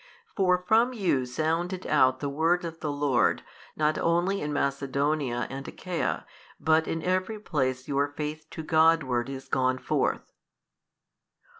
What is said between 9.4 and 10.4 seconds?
gone forth.